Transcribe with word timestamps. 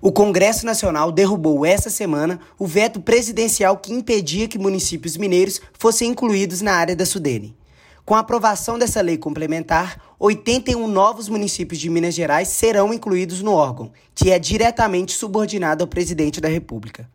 O 0.00 0.12
Congresso 0.12 0.66
Nacional 0.66 1.10
derrubou 1.10 1.64
essa 1.64 1.88
semana 1.88 2.38
o 2.58 2.66
veto 2.66 3.00
presidencial 3.00 3.78
que 3.78 3.92
impedia 3.92 4.46
que 4.46 4.58
municípios 4.58 5.16
mineiros 5.16 5.60
fossem 5.78 6.10
incluídos 6.10 6.60
na 6.60 6.74
área 6.74 6.94
da 6.94 7.06
Sudene. 7.06 7.56
Com 8.04 8.14
a 8.14 8.20
aprovação 8.20 8.78
dessa 8.78 9.00
lei 9.00 9.16
complementar, 9.16 10.00
81 10.18 10.86
novos 10.86 11.28
municípios 11.28 11.80
de 11.80 11.88
Minas 11.88 12.14
Gerais 12.14 12.48
serão 12.48 12.92
incluídos 12.92 13.42
no 13.42 13.52
órgão, 13.52 13.90
que 14.14 14.30
é 14.30 14.38
diretamente 14.38 15.12
subordinado 15.12 15.82
ao 15.82 15.88
presidente 15.88 16.40
da 16.40 16.48
República. 16.48 17.08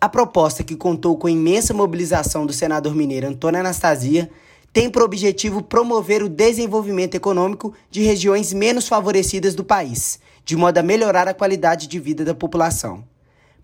A 0.00 0.08
proposta, 0.08 0.62
que 0.62 0.76
contou 0.76 1.16
com 1.16 1.28
a 1.28 1.30
imensa 1.30 1.72
mobilização 1.72 2.44
do 2.44 2.52
senador 2.52 2.94
mineiro 2.94 3.28
Antônio 3.28 3.60
Anastasia, 3.60 4.30
tem 4.76 4.90
por 4.90 5.00
objetivo 5.00 5.62
promover 5.62 6.22
o 6.22 6.28
desenvolvimento 6.28 7.14
econômico 7.14 7.72
de 7.90 8.02
regiões 8.02 8.52
menos 8.52 8.86
favorecidas 8.86 9.54
do 9.54 9.64
país, 9.64 10.20
de 10.46 10.56
modo 10.56 10.78
a 10.78 10.82
melhorar 10.82 11.26
a 11.26 11.34
qualidade 11.34 11.88
de 11.88 11.98
vida 11.98 12.24
da 12.24 12.32
população. 12.32 13.02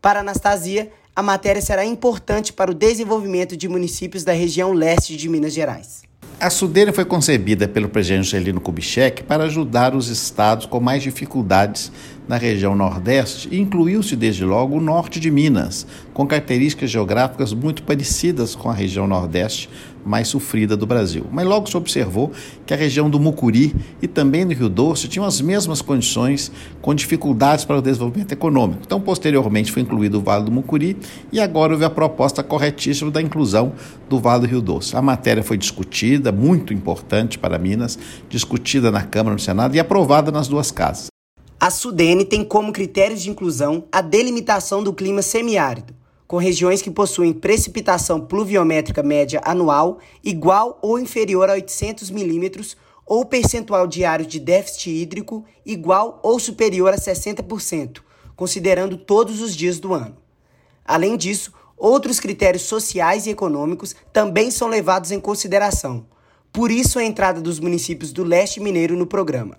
Para 0.00 0.20
Anastasia, 0.20 0.92
a 1.14 1.20
matéria 1.20 1.60
será 1.60 1.84
importante 1.84 2.52
para 2.52 2.70
o 2.70 2.74
desenvolvimento 2.74 3.56
de 3.56 3.68
municípios 3.68 4.22
da 4.22 4.32
região 4.32 4.72
leste 4.72 5.16
de 5.16 5.28
Minas 5.28 5.52
Gerais. 5.52 6.04
A 6.40 6.48
Sudene 6.48 6.92
foi 6.92 7.04
concebida 7.04 7.66
pelo 7.66 7.88
presidente 7.88 8.20
Angelino 8.20 8.60
Kubitschek 8.60 9.24
para 9.24 9.42
ajudar 9.44 9.92
os 9.96 10.06
estados 10.06 10.66
com 10.66 10.78
mais 10.78 11.02
dificuldades 11.02 11.90
na 12.28 12.36
região 12.36 12.76
Nordeste 12.76 13.48
e 13.50 13.58
incluiu-se 13.58 14.14
desde 14.14 14.44
logo 14.44 14.76
o 14.76 14.80
norte 14.80 15.18
de 15.18 15.30
Minas, 15.30 15.86
com 16.12 16.26
características 16.26 16.90
geográficas 16.90 17.52
muito 17.52 17.82
parecidas 17.82 18.54
com 18.54 18.68
a 18.68 18.74
região 18.74 19.06
Nordeste 19.06 19.70
mais 20.04 20.28
sofrida 20.28 20.76
do 20.76 20.86
Brasil. 20.86 21.26
Mas 21.30 21.46
logo 21.46 21.68
se 21.68 21.76
observou 21.76 22.32
que 22.64 22.72
a 22.72 22.76
região 22.76 23.10
do 23.10 23.20
Mucuri 23.20 23.74
e 24.00 24.08
também 24.08 24.46
do 24.46 24.54
Rio 24.54 24.68
Doce 24.68 25.08
tinham 25.08 25.26
as 25.26 25.40
mesmas 25.40 25.82
condições, 25.82 26.50
com 26.80 26.94
dificuldades 26.94 27.64
para 27.64 27.78
o 27.78 27.82
desenvolvimento 27.82 28.32
econômico. 28.32 28.82
Então, 28.84 29.00
posteriormente, 29.00 29.70
foi 29.70 29.82
incluído 29.82 30.18
o 30.18 30.22
Vale 30.22 30.44
do 30.44 30.50
Mucuri 30.50 30.96
e 31.30 31.40
agora 31.40 31.72
houve 31.72 31.84
a 31.84 31.90
proposta 31.90 32.42
corretíssima 32.42 33.10
da 33.10 33.20
inclusão 33.20 33.72
do 34.08 34.18
Vale 34.18 34.42
do 34.42 34.46
Rio 34.46 34.62
Doce. 34.62 34.96
A 34.96 35.02
matéria 35.02 35.42
foi 35.42 35.58
discutida, 35.58 36.32
muito 36.32 36.72
importante 36.72 37.38
para 37.38 37.58
Minas, 37.58 37.98
discutida 38.28 38.90
na 38.90 39.02
Câmara 39.02 39.34
no 39.34 39.40
Senado 39.40 39.74
e 39.74 39.80
aprovada 39.80 40.32
nas 40.32 40.48
duas 40.48 40.70
casas. 40.70 41.17
A 41.60 41.70
Sudene 41.70 42.24
tem 42.24 42.44
como 42.44 42.72
critérios 42.72 43.20
de 43.20 43.30
inclusão 43.30 43.82
a 43.90 44.00
delimitação 44.00 44.80
do 44.80 44.94
clima 44.94 45.22
semiárido, 45.22 45.92
com 46.24 46.36
regiões 46.36 46.80
que 46.80 46.88
possuem 46.88 47.32
precipitação 47.32 48.20
pluviométrica 48.20 49.02
média 49.02 49.40
anual 49.44 49.98
igual 50.22 50.78
ou 50.80 51.00
inferior 51.00 51.50
a 51.50 51.54
800 51.54 52.10
milímetros 52.10 52.76
ou 53.04 53.24
percentual 53.24 53.88
diário 53.88 54.24
de 54.24 54.38
déficit 54.38 54.90
hídrico 54.90 55.44
igual 55.66 56.20
ou 56.22 56.38
superior 56.38 56.94
a 56.94 56.96
60%, 56.96 58.02
considerando 58.36 58.96
todos 58.96 59.40
os 59.40 59.56
dias 59.56 59.80
do 59.80 59.92
ano. 59.92 60.16
Além 60.84 61.16
disso, 61.16 61.52
outros 61.76 62.20
critérios 62.20 62.62
sociais 62.62 63.26
e 63.26 63.30
econômicos 63.30 63.96
também 64.12 64.52
são 64.52 64.68
levados 64.68 65.10
em 65.10 65.18
consideração. 65.18 66.06
Por 66.52 66.70
isso, 66.70 67.00
a 67.00 67.04
entrada 67.04 67.40
dos 67.40 67.58
municípios 67.58 68.12
do 68.12 68.22
leste 68.22 68.60
mineiro 68.60 68.96
no 68.96 69.08
programa. 69.08 69.58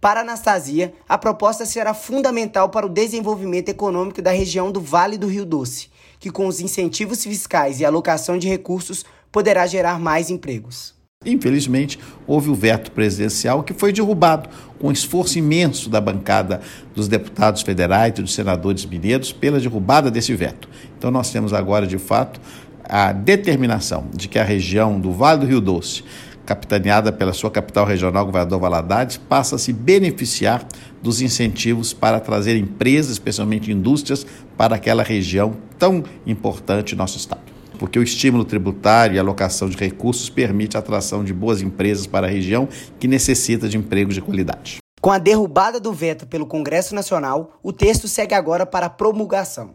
Para 0.00 0.22
Anastasia, 0.22 0.94
a 1.06 1.18
proposta 1.18 1.66
será 1.66 1.92
fundamental 1.92 2.70
para 2.70 2.86
o 2.86 2.88
desenvolvimento 2.88 3.68
econômico 3.68 4.22
da 4.22 4.30
região 4.30 4.72
do 4.72 4.80
Vale 4.80 5.18
do 5.18 5.26
Rio 5.26 5.44
Doce, 5.44 5.90
que 6.18 6.30
com 6.30 6.46
os 6.46 6.58
incentivos 6.58 7.22
fiscais 7.22 7.80
e 7.80 7.84
alocação 7.84 8.38
de 8.38 8.48
recursos 8.48 9.04
poderá 9.30 9.66
gerar 9.66 10.00
mais 10.00 10.30
empregos. 10.30 10.94
Infelizmente, 11.26 11.98
houve 12.26 12.48
o 12.48 12.54
veto 12.54 12.92
presidencial 12.92 13.62
que 13.62 13.74
foi 13.74 13.92
derrubado 13.92 14.48
com 14.78 14.90
esforço 14.90 15.38
imenso 15.38 15.90
da 15.90 16.00
bancada 16.00 16.62
dos 16.94 17.06
deputados 17.06 17.60
federais 17.60 18.14
e 18.16 18.22
dos 18.22 18.32
senadores 18.32 18.86
mineiros 18.86 19.34
pela 19.34 19.60
derrubada 19.60 20.10
desse 20.10 20.34
veto. 20.34 20.66
Então, 20.96 21.10
nós 21.10 21.30
temos 21.30 21.52
agora, 21.52 21.86
de 21.86 21.98
fato, 21.98 22.40
a 22.84 23.12
determinação 23.12 24.08
de 24.14 24.28
que 24.28 24.38
a 24.38 24.44
região 24.44 24.98
do 24.98 25.12
Vale 25.12 25.40
do 25.40 25.46
Rio 25.46 25.60
Doce 25.60 26.02
capitaneada 26.50 27.12
pela 27.12 27.32
sua 27.32 27.48
capital 27.48 27.86
regional, 27.86 28.26
governador 28.26 28.58
Valadares, 28.58 29.16
passa 29.16 29.54
a 29.54 29.58
se 29.58 29.72
beneficiar 29.72 30.66
dos 31.00 31.20
incentivos 31.20 31.92
para 31.92 32.18
trazer 32.18 32.56
empresas, 32.56 33.12
especialmente 33.12 33.70
indústrias, 33.70 34.26
para 34.56 34.74
aquela 34.74 35.04
região 35.04 35.54
tão 35.78 36.02
importante 36.26 36.96
no 36.96 36.98
nosso 36.98 37.18
estado. 37.18 37.42
Porque 37.78 38.00
o 38.00 38.02
estímulo 38.02 38.44
tributário 38.44 39.14
e 39.14 39.18
a 39.20 39.22
alocação 39.22 39.68
de 39.68 39.76
recursos 39.76 40.28
permite 40.28 40.76
a 40.76 40.80
atração 40.80 41.22
de 41.22 41.32
boas 41.32 41.62
empresas 41.62 42.04
para 42.04 42.26
a 42.26 42.30
região 42.30 42.68
que 42.98 43.06
necessita 43.06 43.68
de 43.68 43.76
empregos 43.76 44.16
de 44.16 44.20
qualidade. 44.20 44.78
Com 45.00 45.12
a 45.12 45.18
derrubada 45.18 45.78
do 45.78 45.92
veto 45.92 46.26
pelo 46.26 46.46
Congresso 46.46 46.96
Nacional, 46.96 47.60
o 47.62 47.72
texto 47.72 48.08
segue 48.08 48.34
agora 48.34 48.66
para 48.66 48.90
promulgação. 48.90 49.68